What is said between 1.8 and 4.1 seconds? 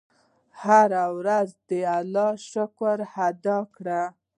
الله شکر ادا کړه.